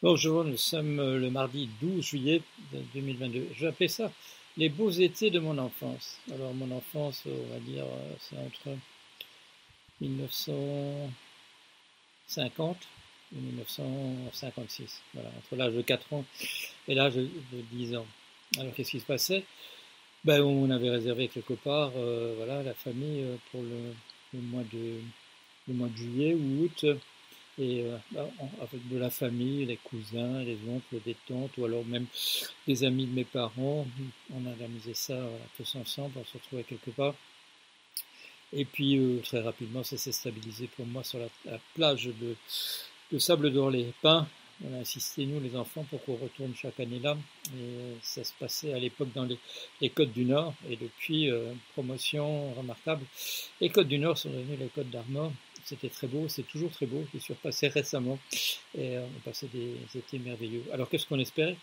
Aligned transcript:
Bonjour, 0.00 0.44
nous 0.44 0.56
sommes 0.56 1.00
euh, 1.00 1.18
le 1.18 1.28
mardi 1.28 1.68
12 1.80 2.04
juillet 2.04 2.40
2022. 2.94 3.48
Je 3.52 3.62
vais 3.62 3.66
appeler 3.66 3.88
ça 3.88 4.12
les 4.56 4.68
beaux 4.68 4.90
étés 4.90 5.30
de 5.30 5.40
mon 5.40 5.58
enfance. 5.58 6.20
Alors 6.32 6.54
mon 6.54 6.70
enfance, 6.70 7.24
on 7.26 7.52
va 7.52 7.58
dire, 7.58 7.82
euh, 7.82 8.14
c'est 8.20 8.38
entre 8.38 8.78
1950 10.00 12.76
et 13.32 13.40
1956. 13.40 15.02
Voilà, 15.14 15.30
entre 15.36 15.56
l'âge 15.56 15.74
de 15.74 15.82
4 15.82 16.12
ans 16.12 16.24
et 16.86 16.94
l'âge 16.94 17.16
de 17.16 17.28
10 17.72 17.96
ans. 17.96 18.06
Alors 18.56 18.72
qu'est-ce 18.74 18.92
qui 18.92 19.00
se 19.00 19.04
passait? 19.04 19.42
Ben, 20.22 20.42
On 20.42 20.70
avait 20.70 20.90
réservé 20.90 21.26
quelque 21.26 21.54
part 21.54 21.90
euh, 21.96 22.34
voilà, 22.36 22.62
la 22.62 22.74
famille 22.74 23.26
pour 23.50 23.62
le, 23.62 23.94
mois 24.42 24.62
de, 24.72 25.00
le 25.66 25.74
mois 25.74 25.88
de 25.88 25.96
juillet 25.96 26.34
ou 26.34 26.66
août 26.66 26.86
et 27.58 27.82
euh, 27.82 27.96
bah, 28.12 28.28
avec 28.62 28.88
de 28.88 28.98
la 28.98 29.10
famille, 29.10 29.64
les 29.66 29.76
cousins, 29.78 30.42
les 30.42 30.58
oncles, 30.68 31.02
des 31.04 31.16
tantes, 31.26 31.50
ou 31.58 31.64
alors 31.64 31.84
même 31.84 32.06
des 32.66 32.84
amis 32.84 33.06
de 33.06 33.14
mes 33.14 33.24
parents. 33.24 33.86
On 34.32 34.46
a 34.46 34.50
organisé 34.50 34.94
ça 34.94 35.18
tous 35.56 35.74
ensemble, 35.76 36.12
on 36.16 36.24
se 36.24 36.34
retrouvait 36.34 36.64
quelque 36.64 36.90
part. 36.90 37.14
Et 38.52 38.64
puis 38.64 38.96
euh, 38.96 39.20
très 39.22 39.40
rapidement, 39.40 39.82
ça 39.82 39.96
s'est 39.96 40.12
stabilisé 40.12 40.68
pour 40.76 40.86
moi 40.86 41.04
sur 41.04 41.18
la, 41.18 41.58
plage 41.74 42.06
de, 42.06 43.18
Sable 43.18 43.52
d'Or 43.52 43.70
les 43.70 43.92
Pins. 44.02 44.26
On 44.64 44.74
a 44.76 44.80
insisté, 44.80 45.24
nous 45.24 45.38
les 45.38 45.54
enfants, 45.54 45.84
pour 45.88 46.04
qu'on 46.04 46.16
retourne 46.16 46.52
chaque 46.56 46.80
année 46.80 46.98
là. 46.98 47.16
Et 47.56 47.94
ça 48.02 48.24
se 48.24 48.32
passait 48.40 48.72
à 48.72 48.78
l'époque 48.78 49.12
dans 49.14 49.24
les, 49.24 49.38
les, 49.80 49.90
Côtes 49.90 50.12
du 50.12 50.24
Nord. 50.24 50.54
Et 50.68 50.76
depuis, 50.76 51.30
euh, 51.30 51.52
promotion 51.74 52.52
remarquable. 52.54 53.04
Les 53.60 53.70
Côtes 53.70 53.86
du 53.86 53.98
Nord 53.98 54.18
sont 54.18 54.30
devenues 54.30 54.56
les 54.56 54.68
Côtes 54.68 54.90
d'Armor. 54.90 55.32
C'était 55.68 55.90
très 55.90 56.06
beau, 56.06 56.28
c'est 56.28 56.44
toujours 56.44 56.70
très 56.70 56.86
beau. 56.86 57.04
J'y 57.12 57.20
suis 57.20 57.34
repassé 57.34 57.68
récemment 57.68 58.18
et 58.74 58.96
euh, 58.96 59.04
on 59.04 59.20
passait 59.20 59.48
des 59.52 59.76
étés 59.94 60.18
merveilleux. 60.18 60.64
Alors 60.72 60.88
qu'est-ce 60.88 61.04
qu'on 61.06 61.18
espérait? 61.18 61.56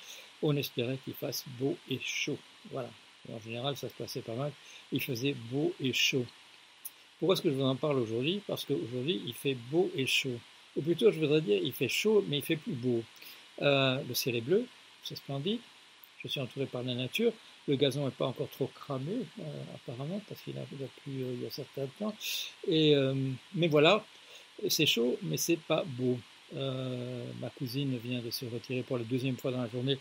On 0.43 0.55
espérait 0.55 0.99
qu'il 1.03 1.15
fasse 1.15 1.43
beau 1.59 1.75
et 1.89 1.99
chaud. 2.03 2.37
Voilà. 2.71 2.91
en 3.33 3.39
général, 3.39 3.75
ça 3.77 3.89
se 3.89 3.95
passait 3.95 4.21
pas 4.21 4.35
mal. 4.35 4.51
Il 4.91 5.01
faisait 5.01 5.33
beau 5.33 5.73
et 5.81 5.91
chaud. 5.91 6.23
Pourquoi 7.17 7.33
est-ce 7.33 7.41
que 7.41 7.49
je 7.49 7.55
vous 7.55 7.63
en 7.63 7.75
parle 7.75 7.97
aujourd'hui? 7.97 8.41
Parce 8.45 8.63
qu'aujourd'hui, 8.63 9.23
il 9.25 9.33
fait 9.33 9.55
beau 9.71 9.89
et 9.95 10.05
chaud. 10.05 10.39
Ou 10.75 10.83
plutôt, 10.83 11.09
je 11.11 11.19
voudrais 11.19 11.41
dire, 11.41 11.59
il 11.63 11.73
fait 11.73 11.89
chaud, 11.89 12.23
mais 12.27 12.37
il 12.37 12.43
fait 12.43 12.57
plus 12.57 12.73
beau. 12.73 13.01
Euh, 13.63 14.03
le 14.07 14.13
ciel 14.13 14.35
est 14.35 14.41
bleu, 14.41 14.67
c'est 15.03 15.15
splendide. 15.15 15.61
Je 16.19 16.27
suis 16.27 16.39
entouré 16.39 16.67
par 16.67 16.83
la 16.83 16.93
nature. 16.93 17.33
Le 17.67 17.75
gazon 17.75 18.05
n'est 18.05 18.11
pas 18.11 18.27
encore 18.27 18.49
trop 18.49 18.67
cramé, 18.67 19.25
euh, 19.39 19.43
apparemment, 19.73 20.21
parce 20.27 20.41
qu'il 20.41 20.57
a, 20.57 20.61
a 20.61 20.65
plu 21.01 21.23
euh, 21.23 21.33
il 21.33 21.43
y 21.43 21.47
a 21.47 21.49
certain 21.49 21.87
temps. 21.99 22.13
Euh, 22.69 23.15
mais 23.55 23.67
voilà, 23.67 24.05
c'est 24.69 24.85
chaud, 24.85 25.17
mais 25.23 25.37
c'est 25.37 25.57
pas 25.57 25.83
beau. 25.85 26.17
ma 26.53 27.49
cousine 27.57 27.97
vient 27.97 28.19
de 28.21 28.29
se 28.29 28.45
retirer 28.45 28.83
pour 28.83 28.97
la 28.99 29.03
deuxième 29.03 29.37
fois 29.37 29.51
dans 29.51 29.61
la 29.61 29.69
journée 29.69 29.97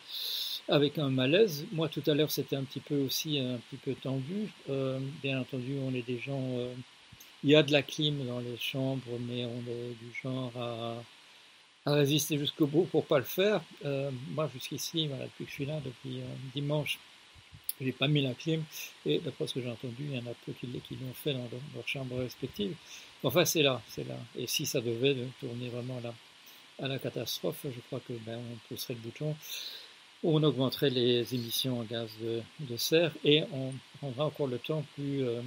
avec 0.68 0.98
un 0.98 1.08
malaise. 1.08 1.66
Moi, 1.72 1.88
tout 1.88 2.02
à 2.06 2.14
l'heure, 2.14 2.30
c'était 2.30 2.56
un 2.56 2.64
petit 2.64 2.80
peu 2.80 3.00
aussi 3.00 3.38
un 3.38 3.58
petit 3.58 3.76
peu 3.76 3.94
tendu. 3.94 4.50
bien 5.22 5.40
entendu, 5.40 5.78
on 5.82 5.94
est 5.94 6.06
des 6.06 6.18
gens. 6.18 6.44
il 7.42 7.50
y 7.50 7.56
a 7.56 7.62
de 7.62 7.72
la 7.72 7.82
clim 7.82 8.26
dans 8.26 8.40
les 8.40 8.58
chambres, 8.58 9.18
mais 9.26 9.46
on 9.46 9.60
est 9.70 9.94
du 10.02 10.10
genre 10.22 10.52
à, 10.58 11.02
à 11.86 11.94
résister 11.94 12.38
jusqu'au 12.38 12.66
bout 12.66 12.84
pour 12.84 13.06
pas 13.06 13.18
le 13.18 13.24
faire. 13.24 13.62
moi, 14.34 14.50
jusqu'ici, 14.52 15.06
voilà, 15.08 15.24
depuis 15.24 15.44
que 15.46 15.50
je 15.50 15.54
suis 15.54 15.66
là, 15.66 15.80
depuis 15.82 16.20
dimanche, 16.54 16.98
je 17.80 17.86
n'ai 17.86 17.92
pas 17.92 18.08
mis 18.08 18.22
la 18.22 18.34
clim, 18.34 18.62
et 19.04 19.18
d'après 19.18 19.46
ce 19.46 19.54
que 19.54 19.62
j'ai 19.62 19.70
entendu, 19.70 20.04
il 20.10 20.14
y 20.14 20.18
en 20.18 20.30
a 20.30 20.34
peu 20.46 20.52
qui, 20.52 20.66
l'ont 20.66 21.14
fait 21.14 21.32
dans 21.32 21.48
leur, 21.74 21.88
chambre 21.88 22.18
respective. 22.18 22.74
Enfin, 23.22 23.44
c'est 23.44 23.62
là, 23.62 23.82
c'est 23.88 24.06
là. 24.06 24.16
Et 24.38 24.46
si 24.46 24.66
ça 24.66 24.80
devait 24.80 25.16
tourner 25.40 25.68
vraiment 25.68 26.00
là, 26.02 26.14
à 26.82 26.88
la 26.88 26.98
catastrophe, 26.98 27.64
je 27.64 27.80
crois 27.86 28.00
que 28.00 28.12
ben, 28.26 28.38
on 28.38 28.56
pousserait 28.68 28.94
le 28.94 29.00
bouton, 29.00 29.36
on 30.22 30.42
augmenterait 30.42 30.90
les 30.90 31.34
émissions 31.34 31.80
en 31.80 31.84
gaz 31.84 32.10
de, 32.60 32.76
serre 32.76 33.12
et 33.24 33.42
on 33.52 33.72
rendra 34.00 34.26
encore 34.26 34.46
le 34.46 34.58
temps 34.58 34.84
plus, 34.94 35.22
euh, 35.22 35.42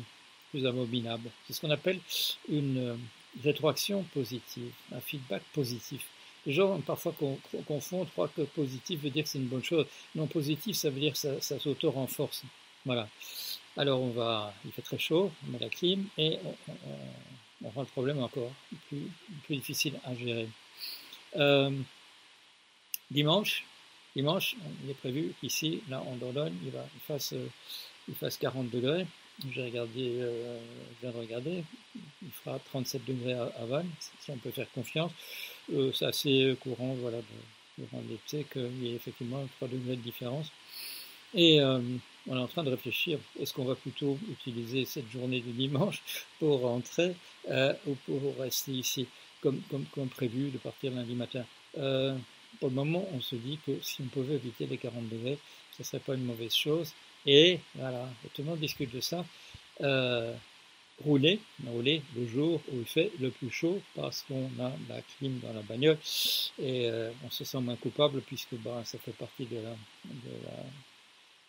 plus 0.51 0.65
abominable. 0.65 1.29
C'est 1.45 1.53
ce 1.53 1.61
qu'on 1.61 1.71
appelle 1.71 1.99
une 2.47 2.77
euh, 2.77 2.95
rétroaction 3.43 4.03
positive, 4.13 4.71
un 4.91 4.99
feedback 4.99 5.41
positif. 5.53 6.05
Les 6.47 6.53
gens 6.53 6.79
parfois 6.79 7.13
confondent, 7.67 8.09
croient 8.11 8.29
que 8.29 8.41
positif 8.41 9.01
veut 9.01 9.09
dire 9.09 9.25
que 9.25 9.29
c'est 9.29 9.37
une 9.37 9.47
bonne 9.47 9.63
chose. 9.63 9.85
Non, 10.15 10.27
positif, 10.27 10.77
ça 10.77 10.89
veut 10.89 10.99
dire 10.99 11.11
que 11.11 11.17
ça, 11.17 11.41
ça 11.41 11.59
s'auto-renforce. 11.59 12.43
Voilà. 12.85 13.09
Alors 13.75 14.01
on 14.01 14.11
va, 14.11 14.53
il 14.65 14.71
fait 14.71 14.81
très 14.81 14.97
chaud, 14.97 15.29
on 15.45 15.51
met 15.51 15.59
la 15.59 15.69
clim 15.69 16.05
et 16.17 16.39
on, 17.63 17.69
rend 17.69 17.81
le 17.81 17.87
problème 17.87 18.23
encore 18.23 18.51
plus, 18.87 19.11
difficile 19.49 19.99
à 20.05 20.15
gérer. 20.15 20.47
Euh, 21.35 21.69
dimanche, 23.11 23.65
dimanche, 24.15 24.55
il 24.83 24.89
est 24.89 24.95
prévu 24.95 25.33
qu'ici, 25.41 25.83
là 25.89 26.01
en 26.01 26.15
Dordogne, 26.15 26.55
il, 26.63 26.71
va, 26.71 26.85
il, 26.95 27.01
fasse, 27.01 27.35
il 28.07 28.15
fasse 28.15 28.37
40 28.37 28.69
degrés. 28.69 29.05
J'ai 29.53 29.65
regardé, 29.65 30.19
euh, 30.19 30.57
je 30.95 31.01
viens 31.01 31.11
de 31.11 31.17
regarder, 31.17 31.63
il 31.95 32.31
fera 32.43 32.57
37 32.57 33.05
degrés 33.05 33.33
à, 33.33 33.65
Vannes, 33.67 33.89
si 34.19 34.31
on 34.31 34.37
peut 34.37 34.49
faire 34.49 34.69
confiance. 34.71 35.11
Euh, 35.71 35.91
c'est 35.93 36.05
assez 36.05 36.57
courant, 36.59 36.95
voilà, 36.99 37.19
durant 37.77 38.01
l'été, 38.09 38.45
qu'il 38.51 38.83
y 38.83 38.91
ait 38.91 38.95
effectivement 38.95 39.47
3 39.57 39.67
degrés 39.67 39.95
de 39.95 40.01
différence. 40.01 40.51
Et 41.35 41.61
euh, 41.61 41.79
on 42.27 42.35
est 42.35 42.39
en 42.39 42.47
train 42.47 42.63
de 42.63 42.71
réfléchir, 42.71 43.19
est-ce 43.39 43.53
qu'on 43.53 43.65
va 43.65 43.75
plutôt 43.75 44.17
utiliser 44.31 44.85
cette 44.85 45.09
journée 45.11 45.41
du 45.41 45.51
dimanche 45.51 46.01
pour 46.39 46.61
rentrer 46.61 47.15
ou 47.85 47.95
pour 48.05 48.37
rester 48.39 48.71
ici, 48.71 49.07
comme, 49.41 49.61
comme, 49.69 49.85
comme, 49.93 50.09
prévu, 50.09 50.49
de 50.49 50.57
partir 50.57 50.91
lundi 50.93 51.13
matin? 51.13 51.45
Pour 51.73 52.69
le 52.69 52.75
moment, 52.75 53.07
on 53.13 53.21
se 53.21 53.35
dit 53.35 53.59
que 53.65 53.73
si 53.81 54.01
on 54.01 54.05
pouvait 54.05 54.35
éviter 54.35 54.65
les 54.65 54.77
40 54.77 55.09
degrés, 55.09 55.37
ce 55.73 55.83
ne 55.83 55.85
serait 55.85 55.99
pas 55.99 56.15
une 56.15 56.25
mauvaise 56.25 56.55
chose. 56.55 56.91
Et 57.27 57.59
voilà, 57.75 58.09
tout 58.33 58.41
le 58.41 58.47
monde 58.47 58.59
discute 58.59 58.93
de 58.95 59.01
ça. 59.01 59.25
Euh, 59.81 60.33
rouler, 61.03 61.39
rouler 61.67 62.01
le 62.15 62.25
jour 62.27 62.61
où 62.71 62.79
il 62.79 62.85
fait 62.85 63.11
le 63.19 63.29
plus 63.29 63.51
chaud 63.51 63.79
parce 63.95 64.23
qu'on 64.23 64.49
a 64.59 64.71
la 64.89 65.01
clim 65.01 65.39
dans 65.39 65.53
la 65.53 65.61
bagnole 65.61 65.97
et 66.57 66.89
euh, 66.89 67.11
on 67.23 67.29
se 67.29 67.43
sent 67.43 67.59
moins 67.59 67.75
coupable 67.75 68.21
puisque 68.21 68.55
bah, 68.55 68.81
ça 68.83 68.97
fait 68.97 69.11
partie 69.11 69.45
de 69.45 69.57
la, 69.57 69.75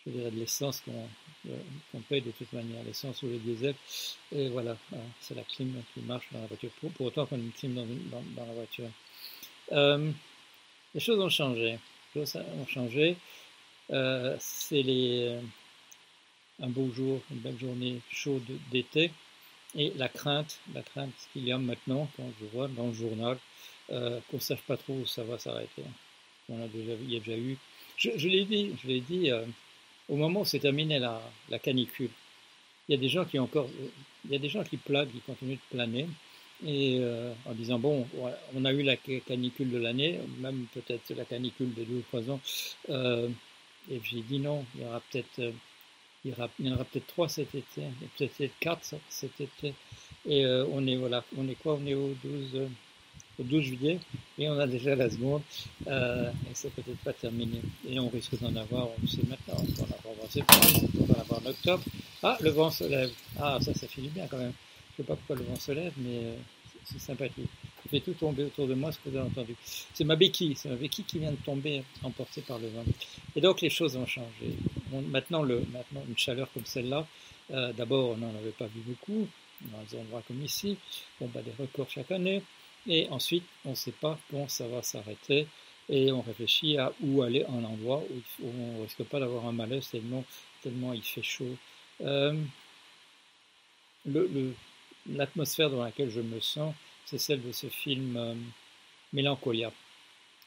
je 0.05 0.11
dirais 0.11 0.31
de 0.31 0.39
l'essence 0.39 0.81
qu'on 0.81 1.99
paye 2.01 2.21
de 2.21 2.31
toute 2.31 2.51
manière, 2.53 2.83
l'essence 2.83 3.23
ou 3.23 3.27
le 3.27 3.37
diesel. 3.37 3.75
Et 4.31 4.49
voilà, 4.49 4.77
hein, 4.93 4.97
c'est 5.19 5.35
la 5.35 5.43
clim 5.43 5.73
qui 5.93 6.01
marche 6.01 6.27
dans 6.31 6.41
la 6.41 6.47
voiture, 6.47 6.69
pour, 6.95 7.07
autant 7.07 7.25
qu'on 7.25 7.37
ait 7.37 7.39
une 7.39 7.51
clim 7.51 7.73
dans, 7.75 7.85
dans, 8.35 8.45
la 8.45 8.53
voiture. 8.53 8.89
Euh, 9.71 10.11
les 10.93 10.99
choses 10.99 11.19
ont 11.19 11.29
changé. 11.29 11.79
Les 12.15 12.25
choses 12.25 12.35
ont 12.35 12.67
changé. 12.67 13.17
Euh, 13.91 14.35
c'est 14.39 14.83
les 14.83 15.39
un 16.61 16.67
beau 16.67 16.89
jour, 16.93 17.21
une 17.31 17.39
belle 17.39 17.59
journée 17.59 17.99
chaude 18.09 18.43
d'été, 18.71 19.11
et 19.75 19.93
la 19.97 20.09
crainte, 20.09 20.59
la 20.73 20.81
crainte 20.81 21.13
qu'il 21.31 21.45
y 21.47 21.51
a 21.51 21.57
maintenant, 21.57 22.09
quand 22.17 22.29
je 22.39 22.45
vois 22.47 22.67
dans 22.67 22.87
le 22.87 22.93
journal, 22.93 23.37
euh, 23.91 24.19
qu'on 24.29 24.37
ne 24.37 24.41
sache 24.41 24.61
pas 24.61 24.77
trop 24.77 24.93
où 24.93 25.05
ça 25.05 25.23
va 25.23 25.37
s'arrêter. 25.37 25.83
On 26.49 26.61
a 26.61 26.67
déjà 26.67 26.93
il 26.93 27.13
y 27.13 27.17
a 27.17 27.19
déjà 27.19 27.37
eu, 27.37 27.57
je, 27.97 28.27
l'ai 28.27 28.45
dit, 28.45 28.71
je 28.81 28.87
l'ai 28.87 29.01
dit, 29.01 29.31
euh, 29.31 29.45
au 30.07 30.15
moment 30.15 30.41
où 30.41 30.45
s'est 30.45 30.59
terminée 30.59 30.99
la, 30.99 31.21
la, 31.49 31.59
canicule, 31.59 32.09
il 32.87 32.93
y 32.93 32.97
a 32.97 33.01
des 33.01 33.09
gens 33.09 33.25
qui 33.25 33.37
encore, 33.37 33.69
il 34.25 34.31
y 34.31 34.35
a 34.35 34.39
des 34.39 34.49
gens 34.49 34.63
qui 34.63 34.77
planent, 34.77 35.09
qui 35.09 35.19
continuent 35.19 35.55
de 35.55 35.75
planer, 35.75 36.07
et 36.65 36.97
euh, 36.99 37.31
en 37.45 37.53
disant 37.53 37.79
bon, 37.79 38.07
on 38.55 38.65
a 38.65 38.73
eu 38.73 38.81
la 38.81 38.97
canicule 38.97 39.69
de 39.71 39.77
l'année, 39.77 40.19
même 40.39 40.65
peut-être 40.73 41.13
la 41.15 41.25
canicule 41.25 41.73
de 41.73 41.83
deux 41.83 41.97
ou 41.97 42.03
trois 42.09 42.29
ans, 42.31 42.41
et 43.91 44.01
j'ai 44.03 44.21
dit 44.21 44.39
non, 44.39 44.65
il 44.75 44.81
y 44.81 44.85
aura 44.85 45.01
peut-être 45.11 45.53
il 46.25 46.31
y, 46.31 46.69
en 46.69 46.73
aura 46.73 46.83
peut-être 46.85 47.07
trois 47.07 47.29
cet 47.29 47.55
été, 47.55 47.81
peut-être 48.17 48.51
quatre 48.59 48.95
cet 49.09 49.39
été. 49.39 49.73
Et 50.27 50.45
euh, 50.45 50.65
on 50.71 50.85
est 50.85 50.97
voilà, 50.97 51.23
on 51.37 51.47
est 51.47 51.55
quoi? 51.55 51.79
On 51.81 51.87
est 51.87 51.93
au 51.93 52.13
12, 52.23 52.67
au 53.39 53.43
12 53.43 53.63
juillet 53.63 53.99
et 54.37 54.49
on 54.49 54.59
a 54.59 54.67
déjà 54.67 54.95
la 54.95 55.09
seconde 55.09 55.41
euh, 55.87 56.29
et 56.29 56.53
c'est 56.53 56.73
peut-être 56.73 56.99
pas 56.99 57.13
terminé. 57.13 57.61
Et 57.87 57.99
on 57.99 58.09
risque 58.09 58.39
d'en 58.39 58.55
avoir, 58.55 58.89
on 59.01 59.07
sait 59.07 59.21
maintenant, 59.29 59.55
on 59.57 59.73
va 59.73 59.83
en 59.83 59.97
avoir 59.97 60.25
en 60.25 60.29
septembre, 60.29 60.89
on 60.99 61.05
va 61.05 61.17
en 61.17 61.21
avoir 61.21 61.41
en 61.41 61.45
octobre. 61.45 61.83
Ah, 62.21 62.37
le 62.41 62.49
vent 62.49 62.69
se 62.69 62.83
lève. 62.83 63.11
Ah, 63.39 63.57
ça, 63.61 63.73
ça 63.73 63.87
finit 63.87 64.09
bien 64.09 64.27
quand 64.27 64.37
même. 64.37 64.53
Je 64.91 64.97
sais 64.97 65.07
pas 65.07 65.15
pourquoi 65.15 65.37
le 65.37 65.43
vent 65.43 65.55
se 65.55 65.71
lève, 65.71 65.93
mais 65.97 66.17
euh, 66.23 66.35
c'est 66.83 66.99
sympathique. 66.99 67.49
Il 67.85 67.89
fait 67.89 67.99
tout 68.01 68.13
tomber 68.13 68.43
autour 68.43 68.67
de 68.67 68.73
moi, 68.73 68.91
ce 68.91 68.97
que 68.97 69.09
vous 69.09 69.17
avez 69.17 69.27
entendu. 69.27 69.55
C'est 69.93 70.03
ma 70.03 70.15
béquille, 70.15 70.55
c'est 70.55 70.69
ma 70.69 70.75
béquille 70.75 71.05
qui 71.05 71.19
vient 71.19 71.31
de 71.31 71.37
tomber, 71.37 71.83
emportée 72.03 72.41
par 72.41 72.59
le 72.59 72.67
vent. 72.67 72.83
Et 73.35 73.41
donc 73.41 73.61
les 73.61 73.69
choses 73.69 73.95
ont 73.95 74.05
changé. 74.05 74.53
Maintenant, 75.07 75.45
une 75.45 76.17
chaleur 76.17 76.51
comme 76.53 76.65
celle-là, 76.65 77.07
euh, 77.51 77.73
d'abord, 77.73 78.11
on 78.11 78.17
n'en 78.17 78.29
avait 78.29 78.51
pas 78.51 78.67
vu 78.67 78.81
beaucoup, 78.81 79.27
dans 79.61 79.81
des 79.83 79.97
endroits 79.97 80.23
comme 80.27 80.41
ici, 80.43 80.77
on 81.21 81.27
bat 81.27 81.41
des 81.41 81.53
records 81.59 81.89
chaque 81.89 82.11
année, 82.11 82.43
et 82.87 83.07
ensuite, 83.09 83.43
on 83.65 83.71
ne 83.71 83.75
sait 83.75 83.91
pas 83.91 84.19
quand 84.31 84.49
ça 84.49 84.67
va 84.67 84.81
s'arrêter, 84.83 85.47
et 85.89 86.11
on 86.11 86.21
réfléchit 86.21 86.77
à 86.77 86.93
où 87.01 87.23
aller, 87.23 87.43
un 87.45 87.63
endroit 87.63 88.03
où, 88.09 88.45
on 88.45 88.77
ne 88.77 88.83
risque 88.83 89.03
pas 89.03 89.19
d'avoir 89.19 89.45
un 89.47 89.51
malaise 89.51 89.89
tellement, 89.89 90.23
tellement 90.61 90.93
il 90.93 91.01
fait 91.01 91.23
chaud. 91.23 91.57
Euh, 92.01 92.39
l'atmosphère 95.07 95.69
dans 95.69 95.83
laquelle 95.83 96.11
je 96.11 96.21
me 96.21 96.39
sens, 96.39 96.73
c'est 97.05 97.17
celle 97.17 97.41
de 97.41 97.51
ce 97.51 97.67
film 97.67 98.15
euh, 98.17 98.35
Mélancolia. 99.13 99.71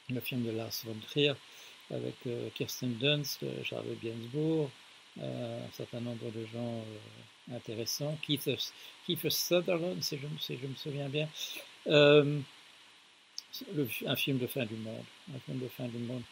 le 0.09 0.19
film 0.21 0.43
de 0.43 0.51
Lars 0.51 0.71
von 0.85 0.95
Trier 1.07 1.33
avec 1.93 2.15
Kirsten 2.55 2.97
Dunst, 2.97 3.43
Charles 3.63 3.95
Gainsbourg, 4.01 4.69
un 5.21 5.71
certain 5.71 5.99
nombre 5.99 6.31
de 6.31 6.45
gens 6.51 6.83
intéressants, 7.51 8.17
Keith, 8.21 8.49
Keith 9.05 9.29
Sutherland, 9.29 10.01
si 10.01 10.17
je, 10.17 10.67
me 10.67 10.75
souviens 10.75 11.09
bien. 11.09 11.27
Euh, 11.87 12.39
un 14.05 14.15
film 14.15 14.37
de 14.39 14.47
fin 14.47 14.65
du 14.65 14.75
monde. 14.75 15.03
Un 15.33 15.39
film 15.39 15.59
de 15.59 15.67
fin 15.67 15.87
du 15.87 15.97
monde. 15.97 16.23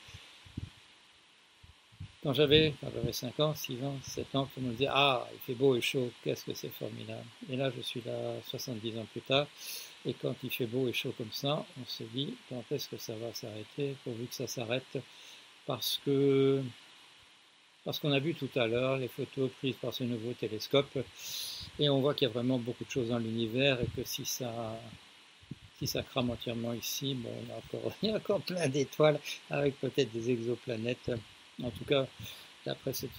Quand 2.23 2.33
j'avais, 2.33 2.75
quand 2.79 2.89
j'avais 2.93 3.13
5 3.13 3.39
ans, 3.39 3.55
6 3.55 3.83
ans, 3.83 3.97
7 4.03 4.35
ans, 4.35 4.45
tout 4.45 4.59
le 4.59 4.67
monde 4.67 4.75
disait 4.75 4.89
Ah, 4.91 5.27
il 5.33 5.39
fait 5.39 5.55
beau 5.55 5.75
et 5.75 5.81
chaud, 5.81 6.11
qu'est-ce 6.23 6.45
que 6.45 6.53
c'est 6.53 6.69
formidable. 6.69 7.25
Et 7.49 7.55
là, 7.55 7.71
je 7.75 7.81
suis 7.81 8.01
là 8.05 8.35
70 8.45 8.99
ans 8.99 9.07
plus 9.11 9.21
tard, 9.21 9.47
et 10.05 10.13
quand 10.13 10.35
il 10.43 10.51
fait 10.51 10.67
beau 10.67 10.87
et 10.87 10.93
chaud 10.93 11.15
comme 11.17 11.31
ça, 11.31 11.65
on 11.81 11.85
se 11.87 12.03
dit 12.03 12.35
Quand 12.47 12.63
est-ce 12.69 12.89
que 12.89 12.97
ça 12.97 13.15
va 13.15 13.33
s'arrêter 13.33 13.95
Pourvu 14.03 14.27
que 14.27 14.35
ça 14.35 14.45
s'arrête, 14.45 14.99
parce 15.65 15.99
que. 16.05 16.61
Parce 17.83 17.97
qu'on 17.97 18.11
a 18.11 18.19
vu 18.19 18.35
tout 18.35 18.49
à 18.55 18.67
l'heure 18.67 18.97
les 18.97 19.07
photos 19.07 19.49
prises 19.57 19.75
par 19.81 19.91
ce 19.91 20.03
nouveau 20.03 20.33
télescope, 20.33 20.99
et 21.79 21.89
on 21.89 21.99
voit 21.99 22.13
qu'il 22.13 22.27
y 22.27 22.31
a 22.31 22.33
vraiment 22.33 22.59
beaucoup 22.59 22.85
de 22.85 22.91
choses 22.91 23.09
dans 23.09 23.17
l'univers, 23.17 23.81
et 23.81 23.87
que 23.87 24.03
si 24.07 24.23
ça, 24.23 24.79
si 25.79 25.87
ça 25.87 26.03
crame 26.03 26.29
entièrement 26.29 26.73
ici, 26.73 27.15
bon, 27.15 27.31
il 28.03 28.09
y 28.09 28.11
a 28.11 28.17
encore, 28.17 28.41
plein 28.45 28.67
d'étoiles 28.67 29.19
avec 29.49 29.79
peut-être 29.79 30.11
des 30.11 30.29
exoplanètes. 30.29 31.11
En 31.63 31.71
tout 31.71 31.85
cas, 31.85 32.05
d'après 32.67 32.93
cette 32.93 33.09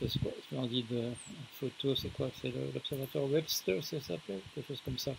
splendide 0.46 1.12
photo, 1.58 1.96
c'est 1.96 2.12
quoi? 2.12 2.30
C'est 2.40 2.52
l'observatoire 2.72 3.24
Webster, 3.24 3.82
ça 3.82 4.00
s'appelle? 4.00 4.40
Quelque 4.54 4.68
chose 4.68 4.82
comme 4.84 4.98
ça. 4.98 5.12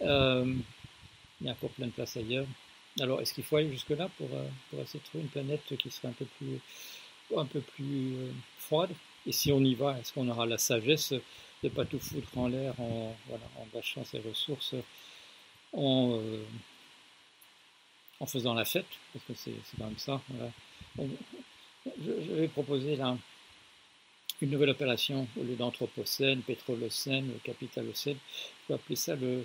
Euh, 0.00 0.54
il 1.40 1.46
y 1.46 1.50
a 1.50 1.52
encore 1.52 1.70
plein 1.70 1.86
de 1.86 1.92
places 1.92 2.16
ailleurs. 2.16 2.46
Alors, 3.00 3.20
est-ce 3.20 3.34
qu'il 3.34 3.44
faut 3.44 3.56
aller 3.56 3.70
jusque-là 3.70 4.08
pour, 4.16 4.28
euh, 4.32 4.48
pour, 4.70 4.80
essayer 4.80 5.00
de 5.00 5.04
trouver 5.04 5.24
une 5.24 5.30
planète 5.30 5.76
qui 5.76 5.90
serait 5.90 6.08
un 6.08 6.12
peu 6.12 6.26
plus, 7.60 8.16
euh, 8.16 8.32
froide? 8.58 8.90
Et 9.26 9.32
si 9.32 9.52
on 9.52 9.60
y 9.60 9.74
va, 9.74 9.98
est-ce 9.98 10.12
qu'on 10.12 10.28
aura 10.28 10.46
la 10.46 10.58
sagesse 10.58 11.12
de 11.12 11.20
ne 11.64 11.68
pas 11.68 11.84
tout 11.84 11.98
foutre 12.00 12.36
en 12.36 12.48
l'air 12.48 12.74
en, 12.80 13.14
gâchant 13.74 14.04
ses 14.04 14.20
ressources 14.20 14.74
en, 15.72 16.20
en 18.20 18.26
faisant 18.26 18.54
la 18.54 18.64
fête? 18.64 18.86
Parce 19.12 19.24
que 19.26 19.34
c'est 19.34 19.52
quand 19.76 19.86
même 19.86 19.98
ça. 19.98 20.20
Je, 21.86 22.12
vais 22.12 22.48
proposer 22.48 22.98
une 24.40 24.50
nouvelle 24.50 24.70
appellation 24.70 25.26
au 25.36 25.42
lieu 25.42 25.56
d'anthropocène, 25.56 26.42
pétrolocène, 26.42 27.30
capitalocène. 27.44 28.18
Je 28.62 28.68
vais 28.68 28.74
appeler 28.74 28.96
ça 28.96 29.14
le 29.16 29.44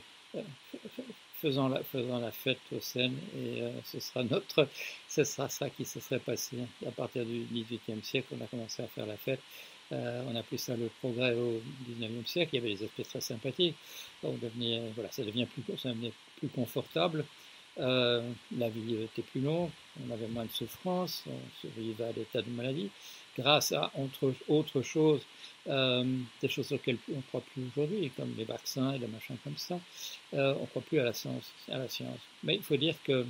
faisant 1.44 1.68
la, 1.68 1.82
la 1.94 2.32
fête 2.32 2.60
au 2.72 2.80
Seine 2.80 3.18
et 3.36 3.62
euh, 3.62 3.72
ce 3.84 4.00
sera 4.00 4.24
notre, 4.24 4.68
ce 5.10 5.26
sera 5.26 5.50
ça 5.50 5.70
qui 5.70 5.84
se 5.84 6.00
serait 6.00 6.20
passé 6.20 6.58
à 6.88 6.92
partir 6.92 7.26
du 7.26 7.46
XVIIIe 7.52 8.02
siècle. 8.02 8.28
On 8.40 8.44
a 8.44 8.48
commencé 8.48 8.82
à 8.82 8.88
faire 8.88 9.06
la 9.06 9.18
fête. 9.18 9.42
Euh, 9.92 10.24
on 10.32 10.36
a 10.38 10.40
appelé 10.40 10.58
ça 10.58 10.78
le 10.78 10.90
progrès 11.00 11.34
au 11.34 11.62
XIXe 11.90 12.30
siècle. 12.30 12.52
Il 12.54 12.56
y 12.56 12.60
avait 12.60 12.76
des 12.76 12.86
aspects 12.86 13.04
très 13.04 13.20
sympathiques. 13.20 13.76
On 14.24 14.32
devenait, 14.38 14.82
voilà, 14.96 15.12
ça 15.12 15.24
devient 15.24 15.46
plus, 15.46 15.78
ça 15.78 15.90
devenait 15.90 16.14
plus 16.38 16.48
confortable. 16.48 17.26
Euh, 17.80 18.22
la 18.56 18.70
vie 18.70 19.04
était 19.04 19.24
plus 19.24 19.42
longue, 19.42 19.70
on 20.08 20.14
avait 20.14 20.28
moins 20.28 20.46
de 20.46 20.52
souffrance, 20.52 21.24
on 21.28 21.60
survivait 21.60 22.04
à 22.04 22.12
l'état 22.12 22.44
de 22.44 22.50
maladie, 22.52 22.92
grâce 23.38 23.72
à 23.72 23.92
autre, 23.98 24.34
autre 24.48 24.82
chose, 24.82 25.22
euh, 25.68 26.04
des 26.42 26.50
choses 26.50 26.72
auxquelles 26.72 26.98
on 27.12 27.18
ne 27.18 27.22
croit 27.22 27.42
plus 27.54 27.64
aujourd'hui, 27.76 28.12
comme 28.16 28.34
les 28.38 28.44
vaccins 28.46 28.94
et 28.94 29.00
les 29.00 29.08
machins 29.08 29.38
comme 29.44 29.58
ça. 29.58 29.80
Euh, 30.34 30.54
on 30.58 30.62
ne 30.62 30.66
croit 30.68 30.82
plus 30.82 31.00
à 31.00 31.04
la 31.04 31.14
science. 31.14 31.52
À 31.70 31.78
la 31.78 31.88
science. 31.88 32.20
Mais 32.44 32.56
il 32.56 32.64
faut 32.64 32.78
dire 32.78 32.96
que 33.04 33.26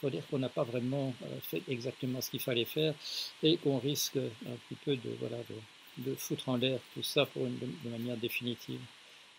faut 0.00 0.10
dire 0.10 0.26
qu'on 0.30 0.38
n'a 0.38 0.48
pas 0.48 0.64
vraiment 0.64 1.12
fait 1.42 1.62
exactement 1.68 2.22
ce 2.22 2.30
qu'il 2.30 2.40
fallait 2.40 2.64
faire 2.64 2.94
et 3.42 3.58
qu'on 3.58 3.78
risque 3.78 4.16
un 4.16 4.56
petit 4.68 4.78
peu 4.82 4.96
de, 4.96 5.10
voilà, 5.20 5.36
de, 5.50 6.10
de 6.10 6.14
foutre 6.14 6.48
en 6.48 6.56
l'air 6.56 6.80
tout 6.94 7.02
ça 7.02 7.26
pour 7.26 7.44
une, 7.44 7.58
de 7.58 7.90
manière 7.90 8.16
définitive. 8.16 8.80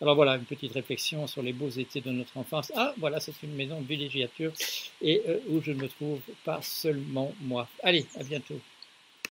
Alors 0.02 0.16
voilà, 0.16 0.36
une 0.36 0.46
petite 0.46 0.74
réflexion 0.74 1.28
sur 1.28 1.44
les 1.44 1.54
beaux 1.54 1.70
étés 1.70 2.02
de 2.02 2.10
notre 2.12 2.36
enfance. 2.38 2.72
Ah, 2.76 2.94
voilà, 2.98 3.20
c'est 3.20 3.34
une 3.44 3.54
maison 3.54 3.82
de 3.82 3.88
villégiature 3.88 4.52
et 5.02 5.22
euh, 5.28 5.40
où 5.50 5.62
je 5.62 5.72
ne 5.72 5.82
me 5.82 5.88
trouve 5.88 6.20
pas 6.44 6.60
seulement 6.62 7.34
moi. 7.42 7.68
Allez, 7.84 8.06
à 8.16 8.24
bientôt. 8.24 8.60